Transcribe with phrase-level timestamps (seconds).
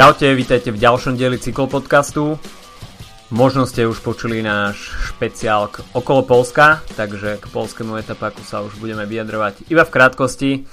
[0.00, 2.40] Čaute, vítajte v ďalšom dieli cyklopodcastu.
[3.28, 8.80] Možno ste už počuli náš špeciál k okolo Polska, takže k polskému etapaku sa už
[8.80, 10.64] budeme vyjadrovať iba v krátkosti.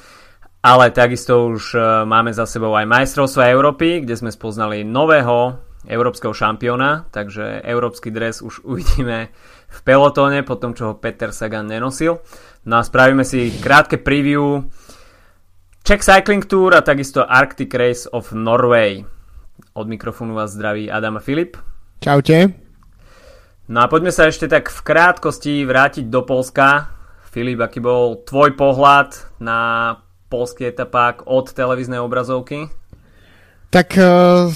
[0.63, 6.31] Ale takisto už e, máme za sebou aj majstrovstva Európy, kde sme spoznali nového európskeho
[6.31, 9.35] šampióna, takže európsky dres už uvidíme
[9.67, 12.23] v pelotóne, po tom čo ho Peter Sagan nenosil.
[12.63, 14.63] No a spravíme si krátke preview
[15.83, 19.16] Czech Cycling Tour a takisto Arctic Race of Norway.
[19.77, 21.53] Od mikrofónu vás zdraví Adam a Filip.
[22.01, 22.49] Čaute.
[23.69, 26.89] No a poďme sa ešte tak v krátkosti vrátiť do Polska.
[27.29, 29.93] Filip, aký bol tvoj pohľad na
[30.33, 32.73] polský etapák od televíznej obrazovky?
[33.69, 34.49] Tak uh,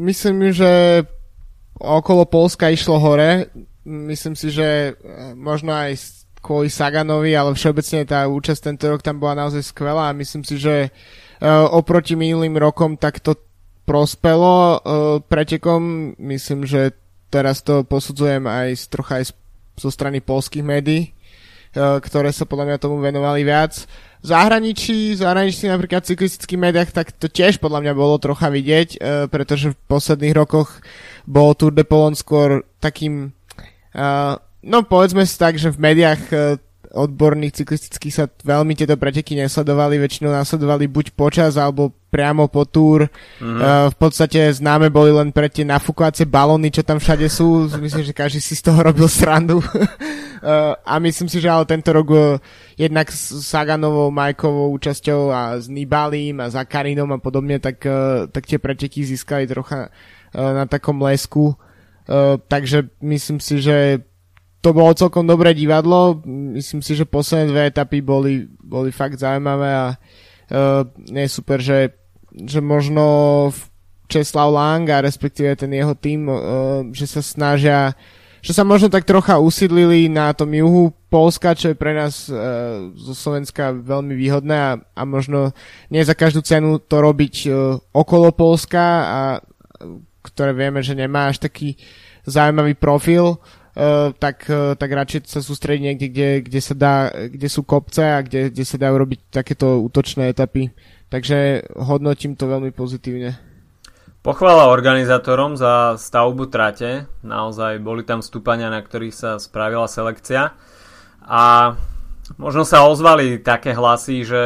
[0.00, 1.04] myslím, že
[1.76, 3.52] okolo Polska išlo hore.
[3.84, 6.00] Myslím si, že eh, možno aj
[6.40, 10.56] kvôli Saganovi, ale všeobecne tá účasť tento rok tam bola naozaj skvelá a myslím si,
[10.56, 13.36] že uh, oproti minulým rokom tak to
[13.82, 14.78] prospelo uh,
[15.24, 16.14] pretekom.
[16.18, 16.94] Myslím, že
[17.32, 19.24] teraz to posudzujem aj z, trocha aj
[19.78, 21.12] zo strany polských médií,
[21.74, 23.86] uh, ktoré sa podľa mňa tomu venovali viac.
[24.22, 28.48] V zahraničí, v zahraničí napríklad v cyklistických médiách, tak to tiež podľa mňa bolo trocha
[28.48, 30.78] vidieť, uh, pretože v posledných rokoch
[31.26, 33.34] bol Tour de Polon skôr takým
[33.98, 36.36] uh, No povedzme si tak, že v médiách e,
[36.92, 43.08] odborných cyklistických sa veľmi tieto preteky nesledovali, väčšinou nasledovali buď počas alebo priamo po túr.
[43.40, 43.60] Mm-hmm.
[43.60, 47.64] Uh, v podstate známe boli len pre tie nafúkovacie balóny, čo tam všade sú.
[47.84, 49.64] Myslím, že každý si z toho robil srandu.
[49.64, 52.36] uh, a myslím si, že ale tento rok uh,
[52.76, 58.44] jednak s Saganovou, Majkovou účasťou a s Nibalím a Zakarinom a podobne, tak, uh, tak
[58.44, 61.56] tie preteky získali trocha uh, na takom lesku.
[62.04, 64.04] Uh, takže myslím si, že
[64.62, 66.22] to bolo celkom dobré divadlo.
[66.54, 71.98] Myslím si, že posledné dve etapy boli, boli fakt zaujímavé a uh, je super, že,
[72.30, 73.02] že možno
[74.06, 76.38] Česlav Lang a respektíve ten jeho tým, uh,
[76.94, 77.92] že sa snažia
[78.42, 82.90] že sa možno tak trocha usídlili na tom juhu Polska, čo je pre nás uh,
[82.98, 85.54] zo Slovenska veľmi výhodné a, a možno
[85.94, 89.20] nie za každú cenu to robiť uh, okolo Polska a
[90.26, 91.78] ktoré vieme, že nemá až taký
[92.26, 93.38] zaujímavý profil.
[93.38, 93.61] Uh,
[94.20, 98.20] tak, uh, tak radšej sa sústrediť niekde, kde, kde, sa dá, kde sú kopce a
[98.20, 100.72] kde, kde sa dajú robiť takéto útočné etapy.
[101.08, 103.36] Takže hodnotím to veľmi pozitívne.
[104.22, 107.10] Pochvála organizátorom za stavbu trate.
[107.26, 110.54] Naozaj boli tam stúpania, na ktorých sa spravila selekcia.
[111.26, 111.74] A
[112.38, 114.44] možno sa ozvali také hlasy, že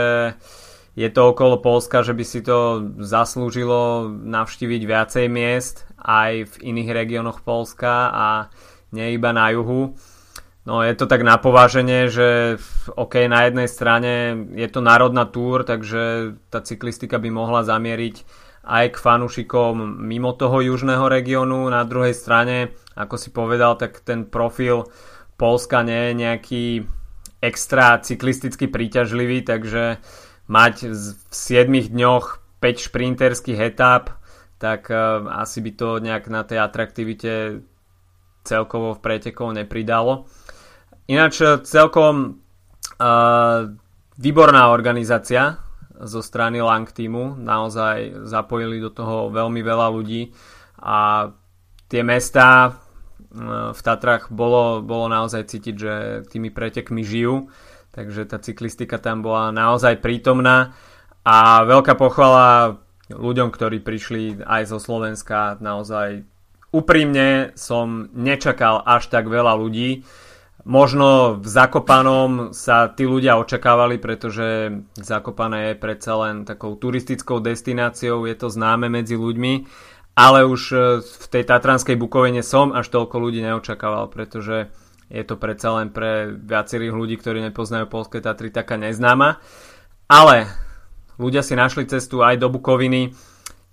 [0.96, 6.90] je to okolo Polska, že by si to zaslúžilo navštíviť viacej miest aj v iných
[6.96, 8.26] regiónoch Polska a
[8.92, 9.94] nie iba na juhu.
[10.66, 12.58] No je to tak na pováženie, že
[12.98, 18.26] OK, na jednej strane je to národná túr, takže tá cyklistika by mohla zamieriť
[18.66, 21.70] aj k fanúšikom mimo toho južného regiónu.
[21.70, 24.90] Na druhej strane, ako si povedal, tak ten profil
[25.38, 26.64] Polska nie je nejaký
[27.38, 30.02] extra cyklisticky príťažlivý, takže
[30.50, 34.18] mať v 7 dňoch 5 šprinterských etap,
[34.58, 37.62] tak uh, asi by to nejak na tej atraktivite
[38.46, 40.30] celkovo v pretekov nepridalo.
[41.06, 42.42] Ináč eh, celkom
[42.98, 43.60] uh,
[44.18, 45.62] výborná organizácia
[45.96, 50.34] zo strany Lang týmu, naozaj zapojili do toho veľmi veľa ľudí
[50.82, 51.30] a
[51.86, 55.94] tie mesta uh, v Tatrach bolo, bolo naozaj cítiť, že
[56.26, 57.48] tými pretekmi žijú,
[57.94, 60.74] takže tá cyklistika tam bola naozaj prítomná.
[61.26, 62.78] A veľká pochvala
[63.10, 66.22] ľuďom, ktorí prišli aj zo Slovenska, naozaj
[66.76, 70.04] úprimne som nečakal až tak veľa ľudí.
[70.66, 78.26] Možno v Zakopanom sa tí ľudia očakávali, pretože Zakopané je predsa len takou turistickou destináciou,
[78.26, 79.62] je to známe medzi ľuďmi,
[80.18, 80.76] ale už e,
[81.06, 84.66] v tej Tatranskej Bukovine som až toľko ľudí neočakával, pretože
[85.06, 89.38] je to predsa len pre viacerých ľudí, ktorí nepoznajú Polské Tatry, taká neznáma.
[90.10, 90.50] Ale
[91.14, 93.14] ľudia si našli cestu aj do Bukoviny,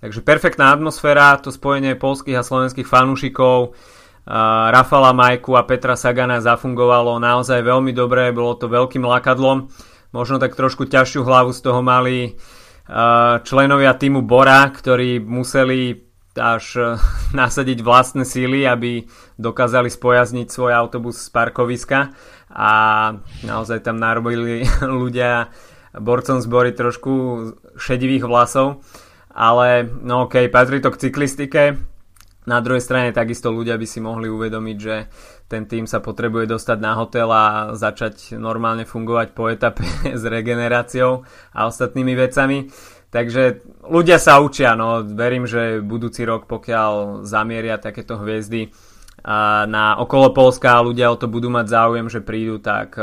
[0.03, 3.71] Takže perfektná atmosféra, to spojenie polských a slovenských fanúšikov,
[4.67, 9.71] Rafala Majku a Petra Sagana zafungovalo naozaj veľmi dobre, bolo to veľkým lakadlom.
[10.11, 12.35] Možno tak trošku ťažšiu hlavu z toho mali
[13.47, 16.03] členovia týmu Bora, ktorí museli
[16.35, 16.83] až e,
[17.39, 19.07] nasadiť vlastné síly, aby
[19.39, 22.11] dokázali spojazniť svoj autobus z parkoviska
[22.51, 22.71] a
[23.45, 25.47] naozaj tam narobili ľudia
[25.95, 27.11] borcom zbory trošku
[27.79, 28.83] šedivých vlasov
[29.33, 31.63] ale no okay, patrí to k cyklistike.
[32.44, 34.95] Na druhej strane takisto ľudia by si mohli uvedomiť, že
[35.47, 39.83] ten tým sa potrebuje dostať na hotel a začať normálne fungovať po etape
[40.21, 41.25] s regeneráciou
[41.56, 42.69] a ostatnými vecami.
[43.13, 48.74] Takže ľudia sa učia, no verím, že budúci rok, pokiaľ zamieria takéto hviezdy
[49.69, 52.97] na okolo Polska a ľudia o to budú mať záujem, že prídu, tak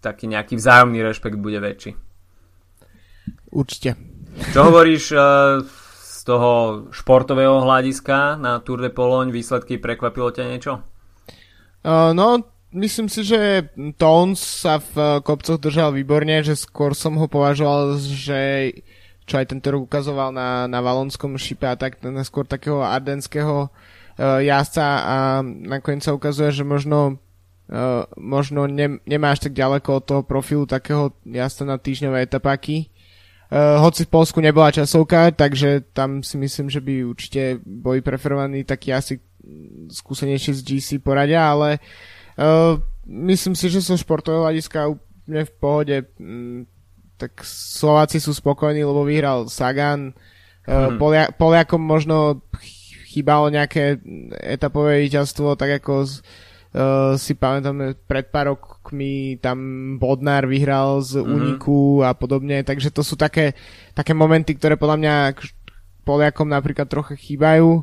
[0.00, 1.94] taký nejaký vzájomný rešpekt bude väčší.
[3.52, 4.15] Určite.
[4.36, 5.16] Čo hovoríš
[5.64, 9.32] z toho športového hľadiska na Tour de Pologne?
[9.32, 10.72] Výsledky prekvapilo ťa niečo?
[11.86, 12.42] Uh, no,
[12.74, 18.72] myslím si, že Tones sa v kopcoch držal výborne, že skôr som ho považoval, že
[19.26, 24.38] čo aj tento rok ukazoval na, na Valonskom šipe a tak, skôr takého ardenského uh,
[24.38, 27.18] jazdca a nakoniec sa ukazuje, že možno
[27.70, 32.90] uh, možno ne, nemá až tak ďaleko od toho profilu takého jazdca na týždňové etapáky.
[33.46, 38.66] Uh, hoci v Polsku nebola časovka, takže tam si myslím, že by určite boli preferovaní
[38.66, 39.22] takí asi
[39.86, 41.78] skúsenejšie z GC poradia, ale
[42.42, 42.74] uh,
[43.06, 45.96] myslím si, že som športového hľadiska úplne v pohode.
[46.18, 46.66] Mm,
[47.16, 50.12] tak Slováci sú spokojní, lebo vyhral Sagan.
[50.66, 50.98] Hmm.
[50.98, 52.44] Polia- Poliakom možno
[53.06, 54.02] chýbalo nejaké
[54.42, 56.20] etapové víťazstvo, tak ako z,
[56.76, 59.58] uh, si pamätáme pred pár rokmi tam
[59.96, 61.32] Bodnár vyhral z mm-hmm.
[61.32, 63.56] Uniku a podobne, takže to sú také,
[63.96, 65.14] také momenty, ktoré podľa mňa
[66.06, 67.82] Poliakom napríklad trocha chýbajú,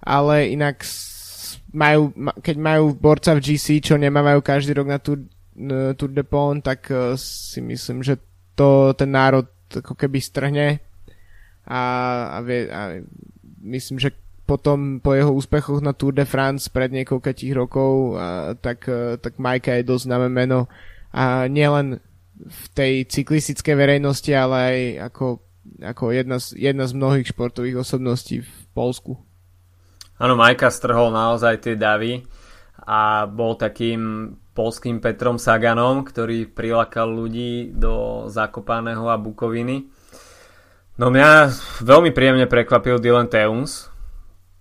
[0.00, 0.80] ale inak
[1.74, 5.20] majú, keď majú borca v GC, čo nemávajú každý rok na Tour,
[5.98, 8.16] Tour de Pont, tak uh, si myslím, že
[8.56, 10.80] to ten národ ako keby strhne
[11.64, 11.82] a,
[12.36, 13.00] a, vie, a
[13.64, 18.84] myslím, že potom po jeho úspechoch na Tour de France pred niekoľkých rokov, a, tak,
[18.90, 20.66] a, tak Majka je dosť známe meno
[21.12, 22.00] a nielen
[22.42, 24.78] v tej cyklistickej verejnosti, ale aj
[25.12, 25.26] ako,
[25.84, 29.14] ako jedna, z, jedna z mnohých športových osobností v Polsku.
[30.18, 32.26] Áno, Majka strhol naozaj tie davy
[32.82, 39.88] a bol takým polským Petrom Saganom, ktorý prilakal ľudí do Zakopaného a Bukoviny.
[41.00, 41.48] No mňa
[41.80, 43.91] veľmi príjemne prekvapil Dylan Teuns.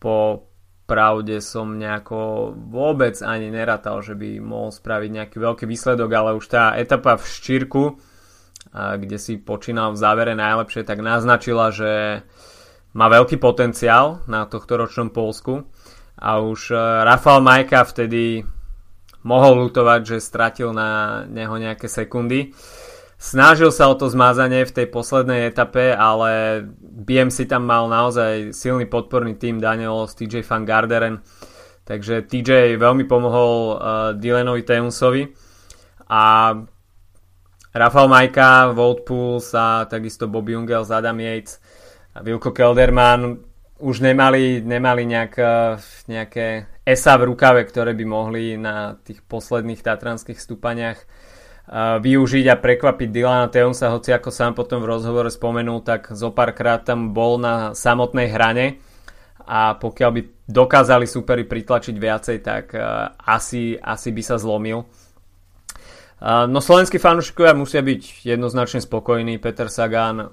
[0.02, 0.50] Po
[0.90, 6.46] pravde som nejako vôbec ani neratal, že by mohol spraviť nejaký veľký výsledok, ale už
[6.50, 7.84] tá etapa v Štírku,
[8.74, 12.26] kde si počínal v závere najlepšie, tak naznačila, že
[12.92, 15.64] má veľký potenciál na tohto ročnom Polsku.
[16.20, 16.76] A už
[17.08, 18.44] Rafal Majka vtedy
[19.24, 22.52] mohol lutovať, že stratil na neho nejaké sekundy.
[23.22, 28.90] Snažil sa o to zmázanie v tej poslednej etape, ale BMC tam mal naozaj silný
[28.90, 31.22] podporný tým Daniel s TJ Van Garderen,
[31.86, 33.74] takže TJ veľmi pomohol uh,
[34.18, 35.30] Dylanovi Teunsovi
[36.10, 36.50] a
[37.78, 41.62] Rafael Majka, Wout Pools a takisto Bobby Jungels, Adam Yates
[42.18, 43.38] a Wilko Kelderman
[43.86, 45.34] už nemali, nemali nejak,
[46.10, 51.06] nejaké esa v rukave, ktoré by mohli na tých posledných tatranských stúpaniach
[51.72, 56.84] využiť a prekvapiť Dylana Teonsa, hoci ako sám potom v rozhovore spomenul, tak zo párkrát
[56.84, 58.84] tam bol na samotnej hrane
[59.48, 60.22] a pokiaľ by
[60.52, 62.76] dokázali superi pritlačiť viacej, tak
[63.24, 64.84] asi, asi by sa zlomil.
[66.22, 69.42] No slovenskí fanúšikovia musia byť jednoznačne spokojní.
[69.42, 70.30] Peter Sagan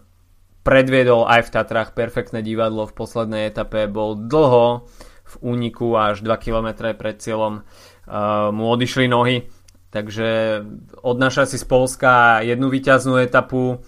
[0.60, 4.90] predviedol aj v Tatrách perfektné divadlo v poslednej etape, bol dlho
[5.28, 9.48] v úniku až 2 km pred cieľom uh, mu odišli nohy,
[9.90, 10.62] takže
[11.00, 13.80] odnáša si z Polska jednu výťaznú etapu,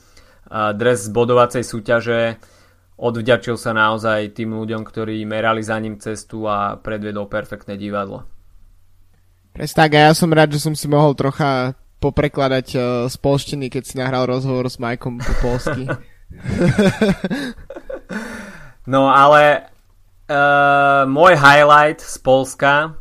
[0.51, 2.41] dres z bodovacej súťaže,
[3.01, 8.29] odvďačil sa naozaj tým ľuďom, ktorí merali za ním cestu a predviedol perfektné divadlo.
[9.57, 13.73] Presne tak, a ja som rád, že som si mohol trocha poprekladať uh, z polštiny,
[13.73, 15.85] keď si nahral rozhovor s Majkom po polsky.
[18.93, 19.69] no ale
[20.31, 22.97] uh, môj highlight z Polska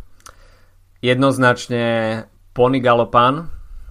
[0.99, 3.47] jednoznačne Pony Galopan.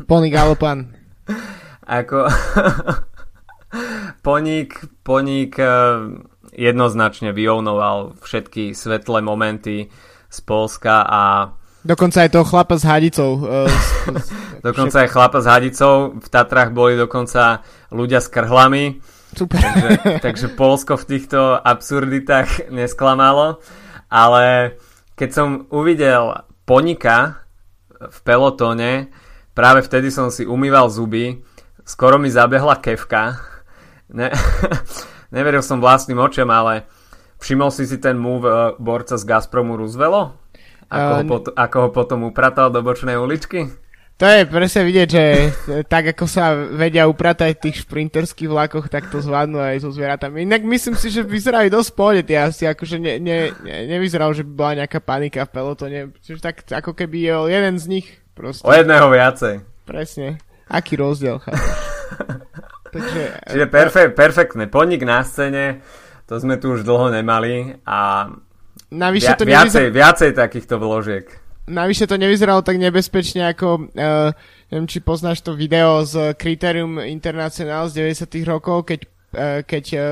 [0.07, 0.95] Pony Galopan.
[1.89, 2.29] Ako
[4.27, 6.09] Poník, Poník uh,
[6.53, 9.89] jednoznačne vyovnoval všetky svetlé momenty
[10.29, 11.23] z Polska a
[11.79, 13.41] Dokonca aj toho chlapa s hadicou.
[13.41, 13.71] Uh,
[14.67, 16.19] dokonca aj chlapa s hadicou.
[16.19, 18.99] V Tatrách boli dokonca ľudia s krhlami
[19.37, 19.61] Super.
[19.61, 19.89] Takže,
[20.25, 23.61] takže Polsko v týchto absurditách nesklamalo,
[24.09, 24.77] ale
[25.19, 27.48] keď som uvidel Ponika
[27.99, 29.11] v pelotóne,
[29.53, 31.43] práve vtedy som si umýval zuby,
[31.83, 33.43] skoro mi zabehla kevka.
[34.15, 34.31] Ne,
[35.35, 36.87] neveril som vlastným očem, ale
[37.43, 40.39] všimol si si ten move uh, borca z Gazpromu Roosevelt?
[40.89, 43.69] Ako, uh, ho pot- ako ho potom upratal do bočnej uličky?
[44.19, 45.25] To je presne vidieť, že
[45.87, 50.43] tak ako sa vedia upratať v tých šprinterských vlakoch, tak to zvládnu aj so zvieratami.
[50.43, 54.43] Inak myslím si, že vyzerali dosť pohode tie asi, akože ne, ne, ne, nevyzeral, že
[54.43, 55.99] by bola nejaká panika v pelotone.
[56.19, 58.67] Čiže tak ako keby je jeden z nich proste.
[58.67, 59.63] O jedného viacej.
[59.87, 60.43] Presne.
[60.67, 61.39] Aký rozdiel,
[62.89, 63.23] Takže,
[63.55, 64.67] Čiže perfekt, perfektné.
[64.67, 65.85] Podnik na scéne,
[66.27, 68.27] to sme tu už dlho nemali a
[68.89, 69.95] Navyše to viacej, nevyzer...
[69.95, 71.48] viacej takýchto vložiek.
[71.69, 74.33] Navyše to nevyzeralo tak nebezpečne ako, uh,
[74.73, 80.03] neviem či poznáš to video z Criterium International z 90 rokov, keď, uh, keď uh,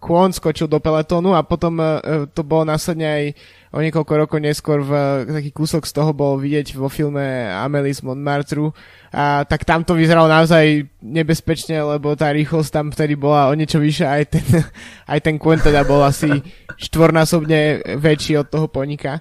[0.00, 3.24] Kwon skočil do peletónu a potom uh, to bolo následne aj
[3.70, 4.92] o niekoľko rokov neskôr v,
[5.28, 8.74] taký kúsok z toho bol vidieť vo filme Amelie z Montmartre
[9.14, 13.78] a tak tam to vyzeralo naozaj nebezpečne, lebo tá rýchlosť tam vtedy bola o niečo
[13.78, 14.46] vyššia aj ten,
[15.12, 16.32] aj ten Kwon teda bol asi
[16.80, 19.20] štvornásobne väčší od toho ponika.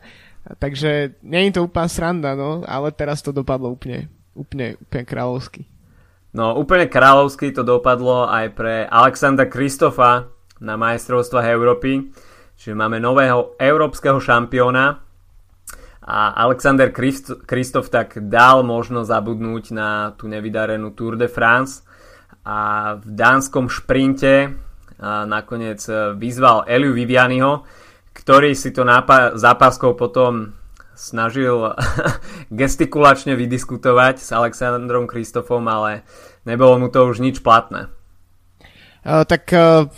[0.57, 5.69] Takže nie je to úplná sranda, no, ale teraz to dopadlo úplne, úplne, úplne kráľovsky.
[6.33, 12.09] No, úplne kráľovsky to dopadlo aj pre Alexandra Kristofa na majstrovstvách Európy.
[12.59, 14.99] Čiže máme nového európskeho šampióna
[16.09, 16.89] a Alexander
[17.45, 21.85] Kristof tak dal možno zabudnúť na tú nevydarenú Tour de France
[22.43, 24.51] a v dánskom šprinte
[24.99, 25.79] nakoniec
[26.19, 27.63] vyzval Eliu Vivianiho,
[28.29, 28.85] ktorý si to
[29.41, 30.53] zápaskou potom
[30.93, 31.73] snažil
[32.61, 36.05] gestikulačne vydiskutovať s Alexandrom Kristofom, ale
[36.45, 37.89] nebolo mu to už nič platné.
[39.01, 39.89] Uh, tak uh,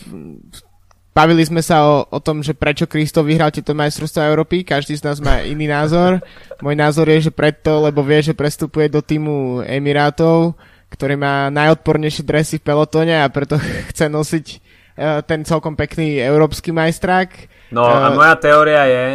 [1.11, 5.11] bavili sme sa o, o tom, že prečo Kristof vyhral tieto majstrovstvá Európy, každý z
[5.11, 6.23] nás má iný názor.
[6.63, 10.55] Môj názor je, že preto, lebo vie, že prestupuje do týmu Emirátov,
[10.87, 13.59] ktorý má najodpornejšie dresy v pelotóne a preto
[13.91, 19.05] chce nosiť uh, ten celkom pekný európsky majstrák No a moja teória je,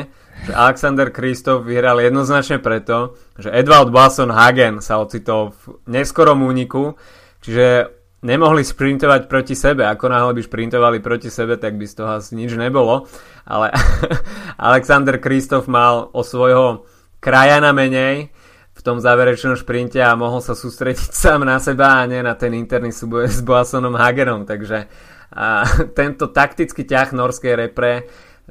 [0.49, 6.97] že Alexander Kristof vyhral jednoznačne preto, že Edvald Basson Hagen sa ocitol v neskorom úniku,
[7.45, 9.85] čiže nemohli sprintovať proti sebe.
[9.87, 13.05] Ako náhle by sprintovali proti sebe, tak by z toho asi nič nebolo.
[13.45, 13.71] Ale
[14.69, 16.89] Alexander Kristof mal o svojho
[17.21, 18.33] krajana menej
[18.77, 22.53] v tom záverečnom šprinte a mohol sa sústrediť sám na seba a nie na ten
[22.57, 24.49] interný súboj s Boassonom Hagenom.
[24.49, 24.89] Takže
[25.33, 25.65] a,
[25.99, 28.07] tento taktický ťah norskej repre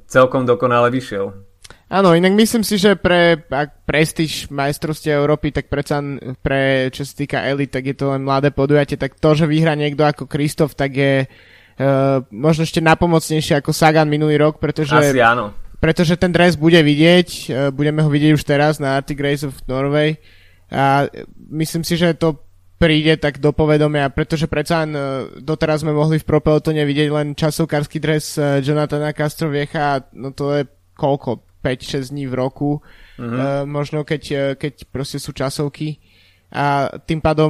[0.08, 1.32] celkom dokonale vyšiel.
[1.86, 6.02] Áno, inak myslím si, že pre ak prestíž majstrovstie Európy, tak predsa
[6.42, 9.78] pre čo sa týka elit, tak je to len mladé podujatie, tak to, že vyhrá
[9.78, 15.22] niekto ako Kristof, tak je uh, možno ešte napomocnejšie ako Sagan minulý rok, pretože, Asi
[15.22, 15.54] áno.
[15.78, 19.54] pretože ten dres bude vidieť, uh, budeme ho vidieť už teraz na Arctic Race of
[19.70, 20.18] Norway
[20.74, 21.06] a
[21.54, 22.45] myslím si, že to
[22.76, 24.92] príde tak do povedomia, pretože predsa len
[25.40, 30.62] doteraz sme mohli v Propeltone vidieť len časovkársky dres Jonathana Castroviecha, no to je
[30.96, 31.46] koľko?
[31.66, 32.72] 5-6 dní v roku,
[33.18, 33.40] mm-hmm.
[33.42, 35.98] uh, možno keď, e, keď proste sú časovky
[36.54, 37.50] a tým pádom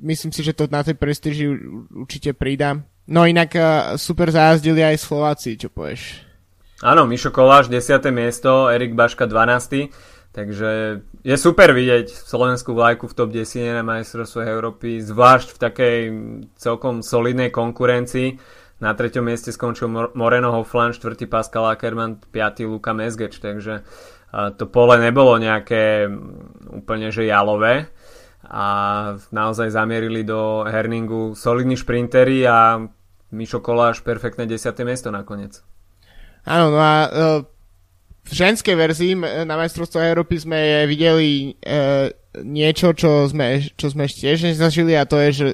[0.00, 1.44] myslím si, že to na tej prestíži
[1.92, 2.80] určite pridá.
[3.04, 3.52] No inak
[4.00, 6.24] super zajazdili aj Slováci, čo povieš?
[6.80, 8.00] Áno, Mišo Koláš 10.
[8.08, 9.92] miesto, Erik Baška 12.
[10.30, 15.98] Takže je super vidieť slovenskú vlajku v top 10 na majstrovstve Európy, zvlášť v takej
[16.54, 18.38] celkom solidnej konkurencii
[18.80, 23.84] na treťom mieste skončil Moreno Hofland, štvrtý Pascal Ackermann, piatý Luka Mesgeč, takže
[24.30, 26.08] to pole nebolo nejaké
[26.72, 27.92] úplne že jalové
[28.48, 28.64] a
[29.30, 32.80] naozaj zamierili do Herningu solidní šprintery a
[33.30, 34.74] Mišo Koláš perfektné 10.
[34.82, 35.60] miesto nakoniec.
[36.48, 37.08] Áno, no a e,
[38.30, 44.30] v ženskej verzii na majstrovstvo Európy sme videli e, niečo, čo sme, čo sme ešte
[44.30, 45.46] tiež nezažili a to je, že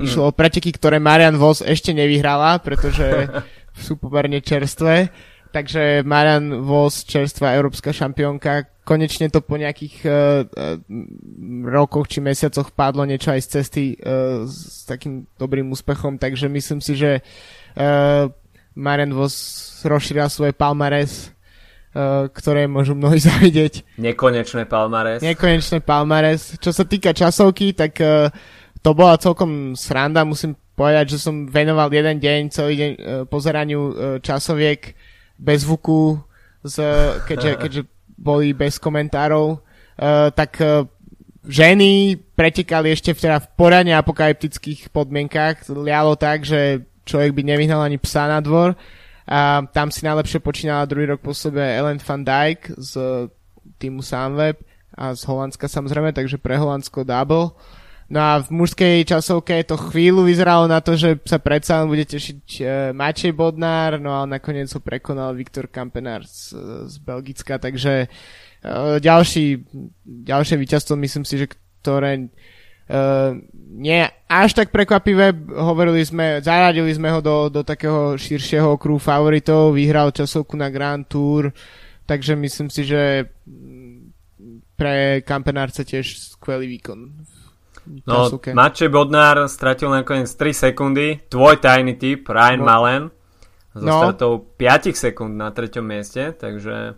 [0.00, 3.28] išlo o preteky, ktoré Marian Vos ešte nevyhrala, pretože
[3.84, 5.12] sú pomerne čerstvé.
[5.52, 10.48] Takže Marian Vos, čerstvá európska šampiónka, konečne to po nejakých uh,
[11.68, 16.80] rokoch či mesiacoch padlo niečo aj z cesty uh, s takým dobrým úspechom, takže myslím
[16.80, 18.32] si, že uh,
[18.72, 19.36] Marian Vos
[19.84, 21.28] rozšíril svoje palmares
[22.32, 23.84] ktoré môžu mnohí zavidieť.
[24.00, 25.20] Nekonečné palmares.
[25.20, 26.56] Nekonečné palmares.
[26.56, 28.32] Čo sa týka časovky, tak uh,
[28.80, 33.80] to bola celkom sranda, musím povedať, že som venoval jeden deň, celý deň uh, pozeraniu
[33.80, 33.92] uh,
[34.24, 34.96] časoviek
[35.36, 36.16] bez zvuku,
[36.64, 36.76] z,
[37.28, 37.82] keďže, keďže
[38.16, 40.88] boli bez komentárov, uh, tak uh,
[41.44, 45.68] ženy pretekali ešte včera v poradne apokalyptických podmienkách.
[45.68, 48.78] Lialo tak, že človek by nevyhnal ani psa na dvor.
[49.28, 52.92] A tam si najlepšie počínala druhý rok po sebe Ellen van Dijk z
[53.78, 54.58] týmu Sunweb
[54.92, 57.54] a z Holandska samozrejme, takže pre Holandsko double.
[58.12, 62.04] No a v mužskej časovke to chvíľu vyzeralo na to, že sa predsa len bude
[62.04, 66.52] tešiť e, Mačej Bodnár, no a nakoniec ho prekonal Viktor Kampenár z,
[66.92, 68.06] z Belgicka, takže e,
[69.00, 69.64] ďalší,
[70.04, 72.28] ďalšie víťazstvo myslím si, že ktoré
[73.72, 79.72] nie až tak prekvapivé, hovorili sme, zaradili sme ho do, do takého širšieho okruhu favoritov,
[79.72, 81.52] vyhral časovku na Grand Tour,
[82.04, 83.32] takže myslím si, že
[84.76, 87.00] pre Kampenárce tiež skvelý výkon.
[88.06, 92.66] No, Matej Bodnár stratil nakoniec 3 sekundy, tvoj tajný typ, Ryan no.
[92.66, 93.02] Malen,
[93.74, 93.98] so no.
[94.06, 96.94] stratou 5 sekúnd na treťom mieste, takže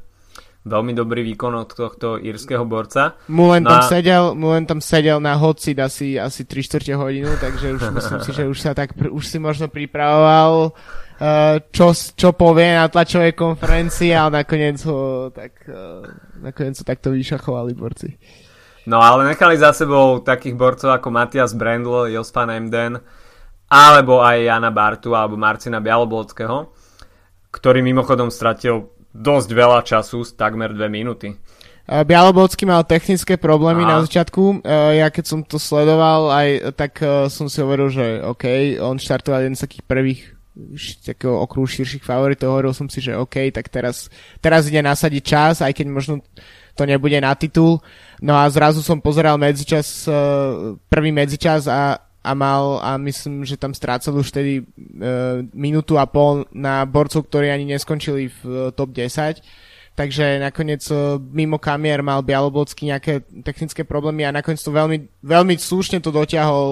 [0.65, 3.21] veľmi dobrý výkon od tohto írskeho borca.
[3.29, 3.89] Mulen, no tam, a...
[3.89, 8.31] sedel, Mulen tam sedel na hocid asi, asi 3 čtvrte hodinu, takže už myslím si,
[8.33, 14.17] že už sa tak, už si možno pripravoval uh, čo, čo povie na tlačovej konferencii,
[14.17, 16.09] ale nakoniec ho tak, uh,
[16.41, 18.17] nakoniec ho takto vyšachovali borci.
[18.89, 23.01] No ale nechali za sebou takých borcov ako Matias Brandl, Jospan Emden,
[23.69, 26.69] alebo aj Jana Bartu alebo Marcina Bialoblockého,
[27.49, 31.39] ktorý mimochodom stratil dosť veľa času, takmer dve minúty.
[31.85, 33.91] Bialobocký mal technické problémy Aha.
[33.93, 34.65] na začiatku.
[34.99, 39.55] Ja keď som to sledoval, aj tak som si hovoril, že OK, on štartoval jeden
[39.55, 40.21] z takých prvých
[41.05, 44.07] takého okruhu širších favoritov, hovoril som si, že OK, tak teraz,
[44.39, 46.23] teraz ide nasadiť čas, aj keď možno
[46.73, 47.83] to nebude na titul.
[48.23, 50.09] No a zrazu som pozeral medzičas,
[50.89, 54.65] prvý medzičas a, a mal, a myslím, že tam strácal už tedy e,
[55.53, 59.45] minútu a pol na borcov, ktorí ani neskončili v e, top 10.
[59.95, 60.83] Takže nakoniec
[61.31, 66.71] mimo kamier mal Bialoblocký nejaké technické problémy a nakoniec to veľmi, veľmi slušne to dotiahol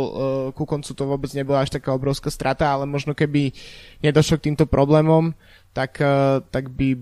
[0.50, 3.54] ku koncu, to vôbec nebola až taká obrovská strata, ale možno keby
[4.02, 5.38] nedošlo k týmto problémom,
[5.71, 6.02] tak,
[6.50, 6.99] tak by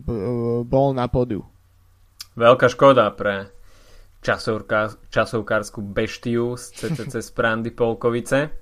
[0.69, 1.40] bol na pódiu.
[2.37, 3.49] Veľká škoda pre
[4.20, 8.52] časovkárskú beštiu z CCC Sprandy Polkovice.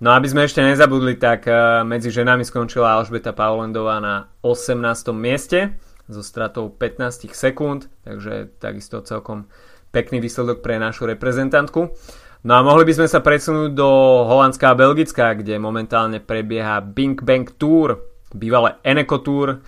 [0.00, 4.80] No aby sme ešte nezabudli, tak eh, medzi ženami skončila Alžbeta Paulendová na 18.
[5.12, 5.76] mieste
[6.10, 9.46] so stratou 15 sekúnd, takže takisto celkom
[9.94, 11.94] pekný výsledok pre našu reprezentantku.
[12.40, 13.88] No a mohli by sme sa presunúť do
[14.24, 18.00] Holandská a Belgická, kde momentálne prebieha Bing Bang Tour,
[18.32, 19.60] bývalé Eneco Tour,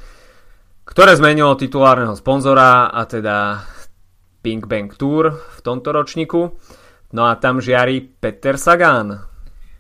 [0.88, 3.60] ktoré zmenilo titulárneho sponzora a teda
[4.42, 6.58] Pink Bank Tour v tomto ročníku.
[7.14, 9.14] No a tam žiari Peter Sagan.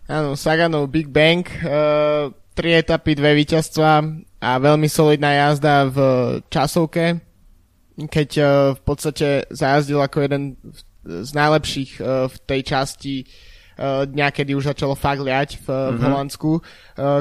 [0.06, 3.90] Áno, Saganov Big Bang, uh, tri etapy, dve víťazstva
[4.42, 5.98] a veľmi solidná jazda v
[6.52, 7.18] časovke,
[7.96, 10.42] keď uh, v podstate zajazdil ako jeden
[11.02, 15.90] z najlepších uh, v tej časti uh, dňa, kedy už začalo fakt liať v, mm-hmm.
[15.90, 16.04] v mhm.
[16.06, 16.62] Holandsku, uh,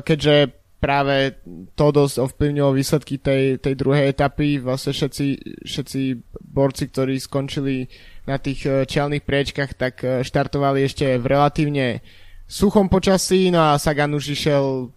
[0.03, 1.37] keďže práve
[1.77, 4.57] to dosť ovplyvnilo výsledky tej, tej druhej etapy.
[4.57, 5.27] Vlastne všetci,
[5.61, 6.01] všetci
[6.41, 7.85] borci, ktorí skončili
[8.25, 12.01] na tých eh, čelných priečkach, tak eh, štartovali ešte v relatívne
[12.49, 14.89] suchom počasí, no a Sagan už išiel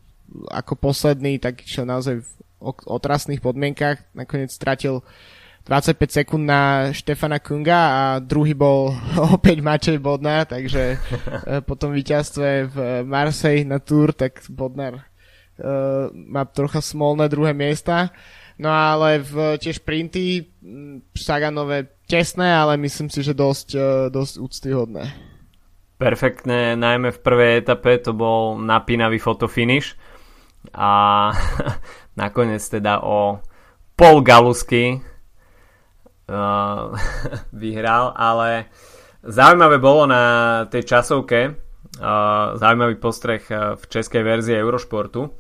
[0.50, 2.30] ako posledný, tak išiel naozaj v
[2.64, 4.02] otrasných podmienkach.
[4.16, 5.04] Nakoniec stratil
[5.68, 8.96] 25 sekúnd na Štefana Kunga a druhý bol
[9.36, 15.13] opäť Mačej Bodnar, takže eh, po tom víťazstve v Marseille na Tour, tak Bodnar
[15.58, 18.10] uh, má trocha smolné druhé miesta.
[18.54, 20.46] No ale v tie šprinty
[21.10, 23.82] Saganové tesné, ale myslím si, že dosť, uh,
[24.14, 25.04] dosť úctyhodné.
[25.98, 29.98] Perfektné, najmä v prvej etape to bol napínavý fotofinish
[30.74, 31.30] a
[32.22, 33.42] nakoniec teda o
[33.98, 34.98] pol galusky
[36.30, 36.94] uh,
[37.62, 38.70] vyhral, ale
[39.22, 40.22] zaujímavé bolo na
[40.70, 45.30] tej časovke, uh, zaujímavý postreh v českej verzii Eurošportu,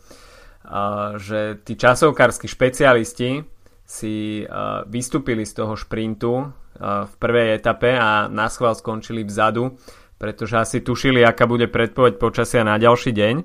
[1.20, 3.44] že tí časovkársky špecialisti
[3.84, 4.44] si
[4.88, 6.48] vystúpili z toho šprintu
[6.80, 9.76] v prvej etape a na schvál skončili vzadu,
[10.16, 13.36] pretože asi tušili, aká bude predpoveď počasia na ďalší deň.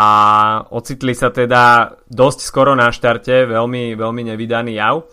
[0.00, 0.10] A
[0.70, 5.04] ocitli sa teda dosť skoro na štarte, veľmi, veľmi nevydaný jav.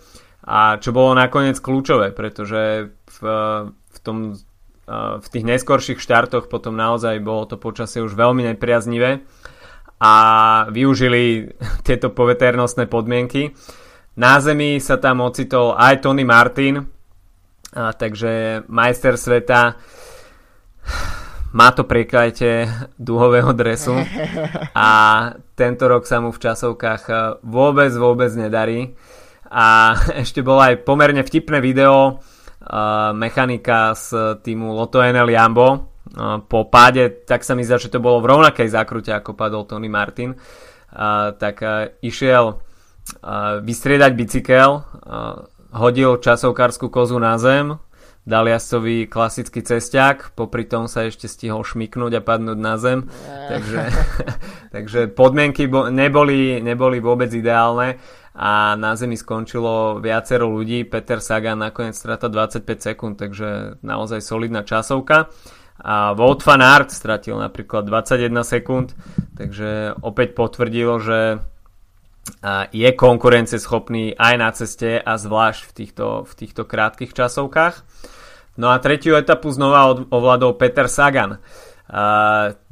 [0.47, 3.19] A čo bolo nakoniec kľúčové, pretože v,
[3.67, 4.39] v, tom,
[4.87, 9.27] v tých neskorších štartoch potom naozaj bolo to počasie už veľmi nepriaznivé
[10.01, 10.13] a
[10.69, 11.49] využili
[11.87, 13.53] tieto poveternostné podmienky.
[14.17, 16.97] Na zemi sa tam ocitol aj Tony Martin,
[17.77, 19.77] a takže majster sveta
[21.53, 22.65] má to prekajte
[22.97, 23.93] duhového dresu
[24.73, 24.89] a
[25.53, 27.03] tento rok sa mu v časovkách
[27.45, 28.95] vôbec, vôbec nedarí.
[29.47, 35.96] A ešte bolo aj pomerne vtipné video uh, mechanika z týmu Lotto NL Jambo,
[36.47, 39.91] po páde, tak sa mi zdá, že to bolo v rovnakej zákrute, ako padol Tony
[39.91, 40.35] Martin.
[41.37, 41.61] tak
[42.03, 42.63] išiel
[43.63, 44.83] vystriedať bicykel,
[45.71, 47.79] hodil časovkárskú kozu na zem,
[48.27, 53.07] dal jazdcovi klasický cesták, popri tom sa ešte stihol šmiknúť a padnúť na zem.
[53.47, 53.81] takže,
[54.75, 57.95] takže podmienky neboli, neboli vôbec ideálne
[58.37, 60.83] a na zemi skončilo viacero ľudí.
[60.85, 65.31] Peter Sagan nakoniec strata 25 sekúnd, takže naozaj solidná časovka
[65.87, 68.91] a Wout van Aert stratil napríklad 21 sekúnd,
[69.39, 71.39] takže opäť potvrdilo, že
[72.75, 77.87] je konkurenceschopný aj na ceste a zvlášť v týchto, v týchto krátkých časovkách.
[78.59, 81.39] No a tretiu etapu znova ovládol Peter Sagan.
[81.87, 82.67] 99.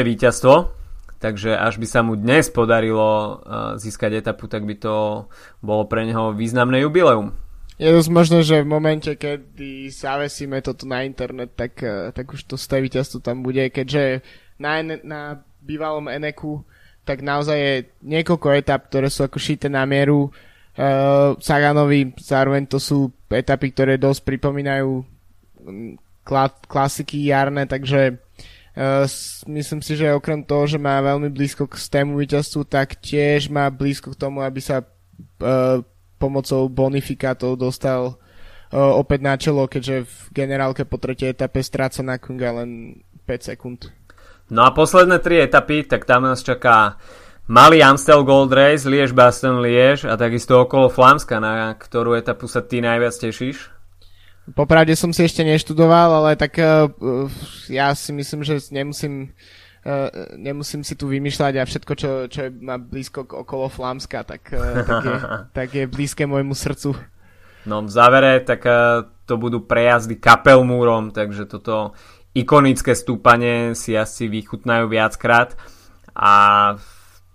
[0.00, 0.72] víťazstvo,
[1.20, 3.44] takže až by sa mu dnes podarilo
[3.76, 5.28] získať etapu, tak by to
[5.60, 7.36] bolo pre neho významné jubileum.
[7.76, 11.76] Je dosť možné, že v momente, kedy zavesíme toto na internet, tak,
[12.16, 14.24] tak už to z víťazstvo tam bude, keďže
[14.56, 16.64] na, na bývalom Eneku
[17.06, 20.34] tak naozaj je niekoľko etap, ktoré sú ako šité na mieru.
[20.76, 25.92] Uh, Saganovi, zároveň to sú etapy, ktoré dosť pripomínajú mm,
[26.26, 28.18] kla- klasiky jarné, takže
[28.76, 29.06] uh,
[29.48, 33.70] myslím si, že okrem toho, že má veľmi blízko k stému víťazstvu, tak tiež má
[33.70, 35.80] blízko k tomu, aby sa uh,
[36.16, 38.16] pomocou bonifikátov dostal
[38.72, 43.50] uh, opäť na čelo, keďže v generálke po tretej etape stráca na Kunga len 5
[43.52, 43.92] sekúnd.
[44.46, 46.96] No a posledné tri etapy, tak tam nás čaká
[47.46, 52.62] Malý Amstel Gold Race, Liež Baston Liež a takisto okolo Flámska, na ktorú etapu sa
[52.62, 53.70] ty najviac tešíš?
[54.54, 56.86] Popravde som si ešte neštudoval, ale tak uh,
[57.66, 59.34] ja si myslím, že nemusím,
[60.34, 64.50] nemusím si tu vymýšľať a všetko, čo, čo je má blízko k okolo Flámska, tak,
[64.50, 65.16] uh, tak, je,
[65.62, 66.98] tak je blízke môjmu srdcu.
[67.66, 71.94] No v závere, tak uh, to budú prejazdy kapelmúrom, takže toto
[72.34, 75.54] ikonické stúpanie si asi vychutnajú viackrát
[76.12, 76.32] a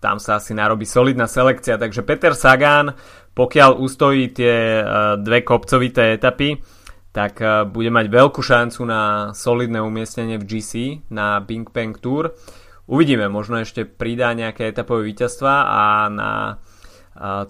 [0.02, 1.78] tam sa asi narobí solidná selekcia.
[1.78, 2.94] Takže Peter Sagan,
[3.38, 4.82] pokiaľ ustojí tie
[5.22, 6.58] dve kopcovité etapy,
[7.12, 10.72] tak e, bude mať veľkú šancu na solidné umiestnenie v GC
[11.12, 12.36] na Bing Bang Tour.
[12.88, 16.54] Uvidíme, možno ešte pridá nejaké etapové víťazstva a na e,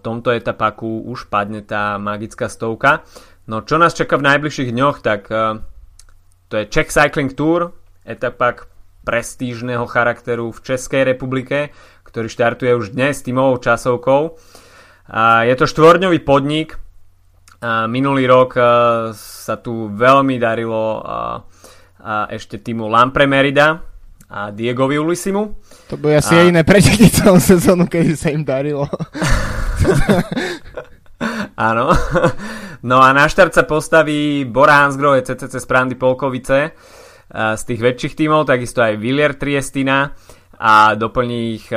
[0.02, 3.06] tomto etapaku už padne tá magická stovka.
[3.45, 5.28] No čo nás čaká v najbližších dňoch, tak
[6.52, 7.74] to je Czech Cycling Tour,
[8.06, 8.69] etapa
[9.02, 11.74] prestížneho charakteru v Českej republike,
[12.06, 14.38] ktorý štartuje už dnes tímovou časovkou.
[15.47, 16.78] Je to štvorňový podnik.
[17.62, 18.58] Minulý rok
[19.13, 20.97] sa tu veľmi darilo
[22.34, 23.78] ešte týmu Lampre Merida
[24.32, 25.62] a Diegovi Ulisimu.
[25.93, 26.41] To bude asi a...
[26.41, 28.89] jediné preteky celú sezónu, keď sa im darilo.
[31.69, 31.93] Áno.
[32.82, 36.74] No a na štart sa postaví Bora Hansgrohe CCC z Prandy Polkovice
[37.30, 40.17] z tých väčších tímov, takisto aj Villier Triestina
[40.58, 41.69] a doplní ich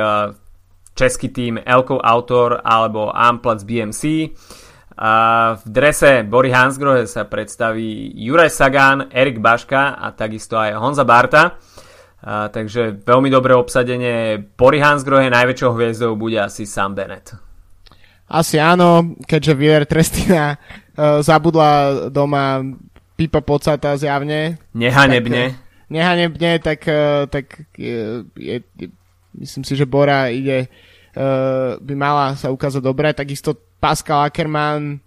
[0.97, 4.33] český tým Elko Autor alebo Amplac BMC.
[4.95, 5.11] A
[5.59, 11.59] v drese Bory Hansgrohe sa predstaví Juraj Sagan, Erik Baška a takisto aj Honza Barta.
[12.23, 14.39] A, takže veľmi dobré obsadenie.
[14.55, 17.35] Bory Hansgrohe najväčšou hviezdou bude asi Sam Bennett.
[18.25, 22.63] Asi áno, keďže Vier Trestina uh, zabudla doma
[23.13, 24.57] pipa pocata zjavne.
[24.73, 25.43] Nehanebne.
[25.43, 27.45] Tak, uh, nehanebne, tak, uh, tak
[27.77, 28.57] je, je,
[29.37, 30.71] myslím si, že Bora ide,
[31.13, 33.13] uh, by mala sa ukázať dobre.
[33.13, 34.99] Takisto Pascal Ackermann,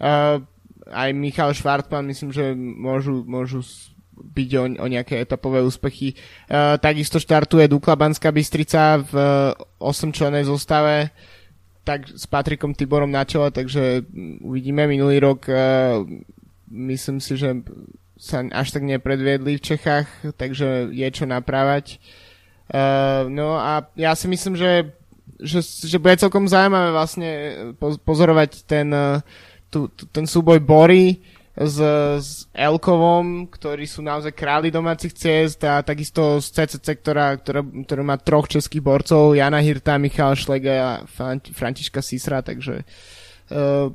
[0.00, 0.42] uh,
[0.88, 3.60] aj Michal Švartman, myslím, že môžu, môžu
[4.18, 6.18] byť o, o nejaké etapové úspechy.
[6.50, 9.12] Uh, takisto štartuje Dukla Banská Bystrica v
[9.54, 11.14] uh, 8 členej zostave
[11.88, 14.04] tak s Patrikom Tiborom na čele, takže
[14.44, 14.84] uvidíme.
[14.84, 16.04] Minulý rok uh,
[16.68, 17.64] myslím si, že
[18.20, 21.96] sa až tak nepredviedli v Čechách, takže je čo naprávať.
[22.68, 24.92] Uh, no a ja si myslím, že,
[25.36, 27.30] že, že bude celkom zaujímavé vlastne
[27.78, 29.20] pozorovať ten, uh,
[29.68, 31.20] tu, tu, ten súboj Bory
[31.58, 31.78] s,
[32.22, 38.02] s Elkovom, ktorí sú naozaj králi domácich ciest a takisto z CCC, ktorá, ktorá, ktorá
[38.06, 40.92] má troch českých borcov, Jana Hirta, Michal Šlega a
[41.52, 42.86] Františka Sisra, takže
[43.50, 43.90] uh,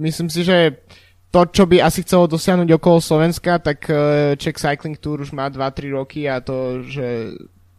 [0.00, 0.80] myslím si, že
[1.28, 5.52] to, čo by asi chcelo dosiahnuť okolo Slovenska, tak uh, Czech Cycling Tour už má
[5.52, 7.36] 2-3 roky a to, že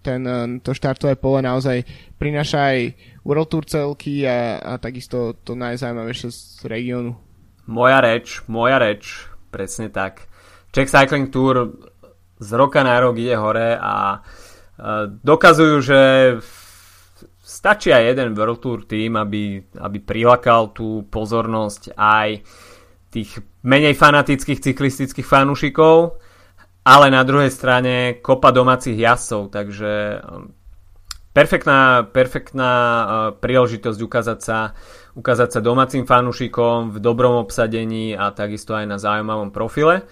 [0.07, 1.83] ten, uh, to štartové pole naozaj
[2.15, 2.79] prináša aj
[3.27, 7.11] World Tour celky a, a takisto to najzaujímavejšie z regiónu.
[7.67, 10.31] Moja reč, moja reč, presne tak.
[10.71, 11.75] Czech Cycling Tour
[12.39, 14.23] z roka na rok ide hore a
[15.25, 16.01] dokazujú, že
[17.41, 22.45] stačí aj jeden World Tour tým, aby, aby prilakal tú pozornosť aj
[23.09, 26.21] tých menej fanatických cyklistických fanúšikov,
[26.87, 30.55] ale na druhej strane kopa domácich jazdcov, takže um,
[31.35, 34.71] perfektná, perfektná uh, príležitosť ukázať sa
[35.17, 40.05] ukázať sa domácim fanúšikom v dobrom obsadení a takisto aj na zaujímavom profile.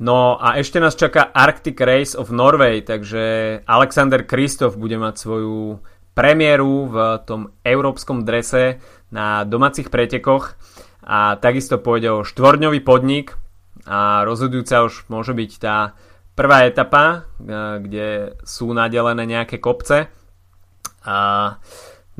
[0.00, 5.84] No a ešte nás čaká Arctic Race of Norway, takže Alexander Kristof bude mať svoju
[6.16, 6.96] premiéru v
[7.28, 8.80] tom európskom drese
[9.12, 10.56] na domácich pretekoch
[11.04, 13.36] a takisto pôjde o štvorňový podnik
[13.86, 15.94] a rozhodujúca už môže byť tá
[16.34, 17.28] prvá etapa,
[17.80, 20.08] kde sú nadelené nejaké kopce.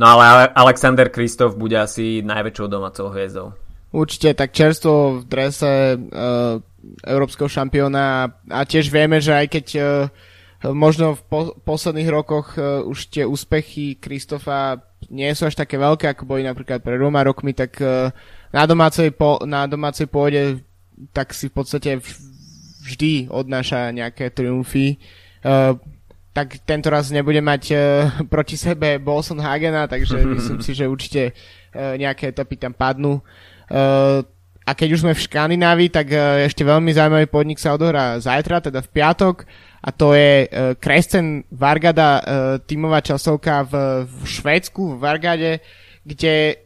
[0.01, 3.53] No ale Alexander Kristof bude asi najväčšou domácou hviezdou.
[3.91, 6.63] Určite tak čerstvo v drese uh,
[7.03, 9.85] európskeho šampióna a tiež vieme, že aj keď uh,
[10.71, 14.79] možno v po- posledných rokoch uh, už tie úspechy Kristofa
[15.11, 18.15] nie sú až také veľké, ako boli napríklad pred dvoma rokmi, tak uh,
[18.55, 20.63] na, domácej po- na domácej pôde
[21.13, 21.91] tak si v podstate
[22.85, 25.01] vždy odnáša nejaké triumfy.
[25.41, 25.77] Uh,
[26.31, 27.79] tak tento raz nebude mať uh,
[28.33, 33.21] proti sebe Bolson Hagena, takže myslím si, že určite uh, nejaké etapy tam padnú.
[33.71, 34.23] Uh,
[34.67, 38.63] a keď už sme v Škandinávii, tak uh, ešte veľmi zaujímavý podnik sa odohrá zajtra,
[38.63, 39.49] teda v piatok,
[39.81, 42.23] a to je uh, Krescen Vargada uh,
[42.61, 43.73] tímová časovka v,
[44.05, 45.53] v Švédsku, v Vargade,
[46.05, 46.61] kde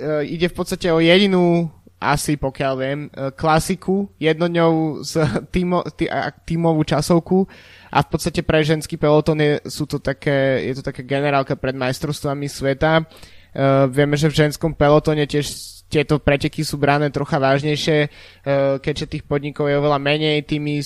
[0.00, 1.68] uh, ide v podstate o jedinú
[1.98, 3.00] asi pokiaľ viem,
[3.34, 5.12] klasiku, jednodňou z
[5.50, 6.06] týmo, tý,
[6.46, 7.42] tímovú časovku
[7.90, 11.74] a v podstate pre ženský peloton je, sú to také, je to taká generálka pred
[11.74, 13.02] majstrovstvami sveta.
[13.48, 15.48] Uh, vieme, že v ženskom pelotone tiež
[15.88, 20.84] tieto preteky sú brané trocha vážnejšie, uh, keďže tých podnikov je oveľa menej, tými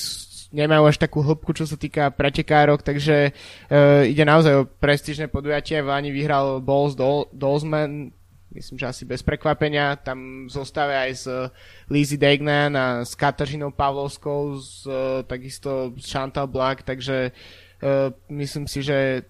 [0.55, 5.83] nemajú až takú hĺbku, čo sa týka pretekárok, takže uh, ide naozaj o prestížne podujatie.
[5.83, 6.95] Váni vyhral Bols
[7.35, 8.15] Dolzman,
[8.55, 9.97] myslím, že asi bez prekvapenia.
[9.97, 11.49] Tam zostáve aj s eh,
[11.89, 18.69] Lizzie Degnan a s Katažinou Pavlovskou, s, eh, takisto s Chantal Black, takže uh, myslím
[18.69, 19.27] si, že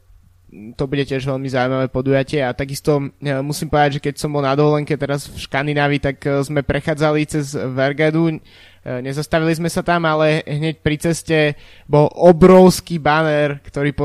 [0.77, 3.01] to bude tiež veľmi zaujímavé podujatie a takisto
[3.41, 7.57] musím povedať, že keď som bol na dovolenke teraz v Škandinávii, tak sme prechádzali cez
[7.57, 8.37] Vergadu,
[8.85, 11.57] nezastavili sme sa tam, ale hneď pri ceste
[11.89, 13.97] bol obrovský banner, ktorý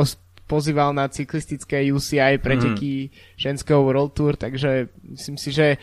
[0.47, 3.11] pozýval na cyklistické UCI preteky mm.
[3.35, 5.77] ženského World Tour, takže myslím si, že e,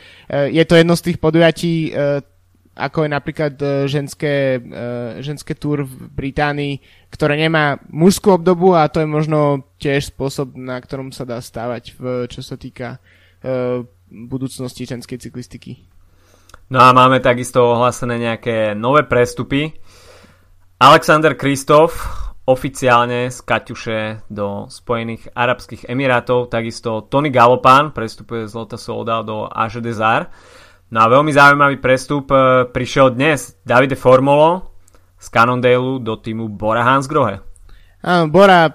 [0.49, 2.25] je to jedno z tých podujatí, e,
[2.75, 4.59] ako je napríklad e, ženské,
[5.21, 6.81] ženské tour v Británii,
[7.13, 11.95] ktoré nemá mužskú obdobu a to je možno tiež spôsob, na ktorom sa dá stávať,
[11.95, 12.99] v, čo sa týka
[14.09, 15.85] budúcnosti ženskej cyklistiky.
[16.73, 19.77] No a máme takisto ohlásené nejaké nové prestupy.
[20.81, 26.53] Alexander Kristof oficiálne z Kaťuše do Spojených Arabských Emirátov.
[26.53, 30.29] Takisto Tony Galopán prestupuje z Lota Solda do Age Desar.
[30.93, 34.77] No a veľmi zaujímavý prestup e, prišiel dnes Davide Formolo
[35.17, 37.41] z Cannondale do týmu Bora Hansgrohe.
[38.05, 38.69] Áno, Bora,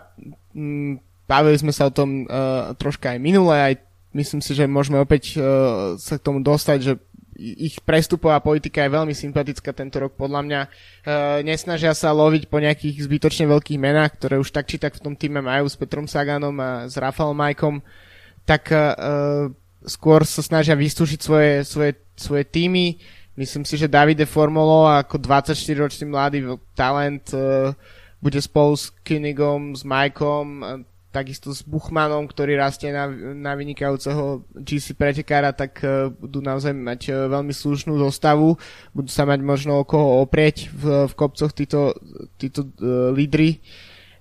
[0.58, 0.98] m,
[1.30, 3.78] bavili sme sa o tom uh, troška aj minule, aj
[4.18, 6.94] myslím si, že môžeme opäť uh, sa k tomu dostať, že
[7.40, 10.62] ich prestupová politika je veľmi sympatická tento rok podľa mňa.
[10.62, 10.70] E,
[11.48, 15.16] nesnažia sa loviť po nejakých zbytočne veľkých menách, ktoré už tak či tak v tom
[15.16, 17.80] týme majú s Petrom Saganom a s Rafal Majkom,
[18.44, 18.92] tak e,
[19.88, 23.00] skôr sa snažia vystúžiť svoje, svoje, svoje týmy.
[23.40, 26.44] Myslím si, že Davide Formolo ako 24-ročný mladý
[26.76, 27.72] talent e,
[28.20, 34.94] bude spolu s Kinigom, s Majkom, takisto s Buchmanom, ktorý rastie na, na vynikajúceho GC
[34.94, 38.54] pretekára, tak uh, budú naozaj mať uh, veľmi slušnú zostavu,
[38.94, 41.98] budú sa mať možno o koho oprieť v, v kopcoch títo,
[42.38, 43.58] títo uh, lídry.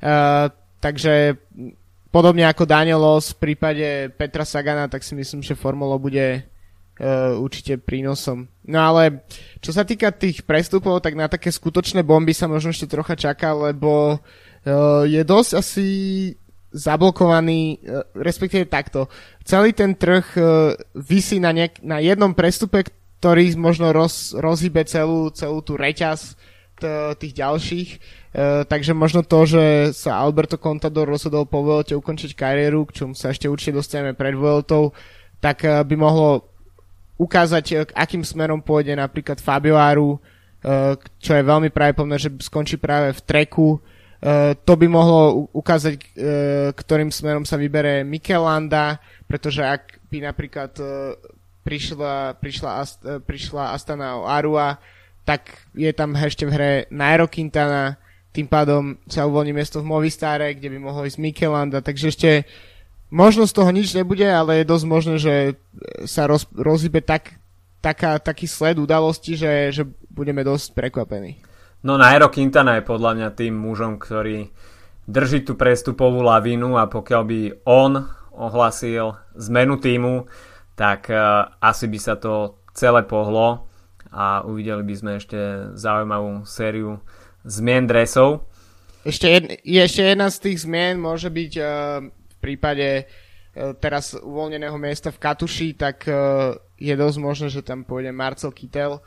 [0.00, 0.48] Uh,
[0.80, 1.36] takže
[2.08, 7.76] podobne ako Danielos v prípade Petra Sagana, tak si myslím, že Formulo bude uh, určite
[7.76, 8.48] prínosom.
[8.64, 9.28] No ale
[9.60, 13.52] čo sa týka tých prestupov, tak na také skutočné bomby sa možno ešte trocha čaká,
[13.52, 15.86] lebo uh, je dosť asi
[16.72, 19.08] zablokovaný, e, respektíve takto.
[19.44, 20.42] Celý ten trh e,
[20.94, 22.84] vysí na, nejak, na jednom prestupe,
[23.18, 26.36] ktorý možno roz, rozhybe celú, celú tú reťaz
[27.18, 27.88] tých ďalších.
[27.90, 27.98] E,
[28.62, 29.64] takže možno to, že
[29.98, 34.38] sa Alberto Contador rozhodol po Vuelte ukončiť kariéru, k čom sa ešte určite dostaneme pred
[34.38, 34.94] Vueltou,
[35.42, 36.46] tak by mohlo
[37.18, 40.22] ukázať, akým smerom pôjde napríklad Fabio Aru,
[41.18, 43.82] čo je veľmi pravdepodobné, že skončí práve v treku,
[44.66, 46.06] to by mohlo ukázať, uh,
[46.74, 48.98] ktorým smerom sa vybere Mikelanda,
[49.30, 51.14] pretože ak by napríklad uh,
[51.62, 54.82] prišla, prišla, Ast- prišla Astana o Arua,
[55.22, 58.00] tak je tam ešte v hre Nairo Quintana,
[58.32, 62.30] tým pádom sa uvoľní miesto v Movistare, kde by mohol ísť Mikelanda, takže ešte
[63.12, 65.34] možno z toho nič nebude, ale je dosť možné, že
[66.04, 67.36] sa roz, rozhybe tak,
[67.80, 71.47] taká, taký sled udalosti, že, že budeme dosť prekvapení.
[71.78, 74.50] No Nairo Quintana je podľa mňa tým mužom, ktorý
[75.06, 78.02] drží tú prestupovú lavínu a pokiaľ by on
[78.34, 80.26] ohlasil zmenu týmu,
[80.74, 83.70] tak uh, asi by sa to celé pohlo
[84.10, 85.38] a uvideli by sme ešte
[85.78, 86.98] zaujímavú sériu
[87.46, 88.50] zmien dresov.
[89.06, 94.74] Ešte, jed, ešte jedna z tých zmien môže byť uh, v prípade uh, teraz uvoľneného
[94.82, 98.98] miesta v Katuši, tak uh, je dosť možné, že tam pôjde Marcel Kittel,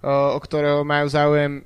[0.00, 1.60] o ktorého majú záujem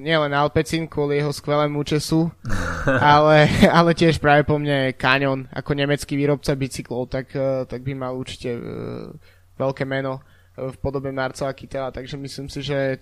[0.00, 2.32] nielen Alpecin kvôli jeho skvelému účesu,
[3.14, 7.92] ale, ale tiež práve po mne Canyon ako nemecký výrobca bicyklov, tak, uh, tak by
[7.92, 9.12] mal určite uh,
[9.60, 10.24] veľké meno.
[10.60, 13.00] v podobe Marcela Kytela, takže myslím si, že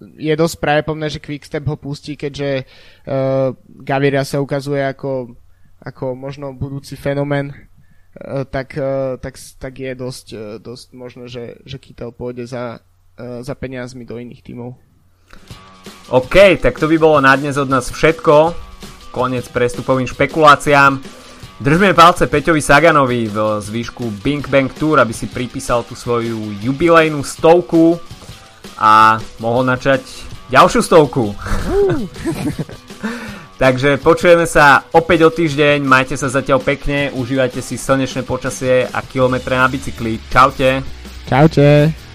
[0.00, 5.34] je dosť pravdepodobné, že Quickstep ho pustí, keďže uh, Gaviria sa ukazuje ako,
[5.82, 11.44] ako možno budúci fenomén, uh, tak, uh, tak, tak je dosť, uh, dosť možné, že,
[11.66, 12.78] že Kytel pôjde za,
[13.18, 14.78] uh, za peniazmi do iných tímov.
[16.08, 18.56] OK, tak to by bolo na dnes od nás všetko.
[19.12, 21.04] Konec prestupovým špekuláciám.
[21.60, 27.20] Držme palce Peťovi Saganovi v zvýšku Bing Bang Tour, aby si pripísal tú svoju jubilejnú
[27.20, 28.00] stovku
[28.80, 30.00] a mohol načať
[30.48, 31.36] ďalšiu stovku.
[33.60, 39.04] Takže počujeme sa opäť o týždeň, majte sa zatiaľ pekne, užívajte si slnečné počasie a
[39.04, 40.16] kilometre na bicykli.
[40.32, 40.80] Čaute.
[41.28, 42.07] Čaute.